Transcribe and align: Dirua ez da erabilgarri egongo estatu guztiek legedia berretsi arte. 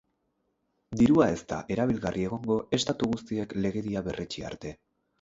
Dirua 1.01 1.27
ez 1.33 1.43
da 1.51 1.59
erabilgarri 1.77 2.27
egongo 2.31 2.59
estatu 2.81 3.13
guztiek 3.15 3.57
legedia 3.63 4.07
berretsi 4.11 4.51
arte. 4.53 4.79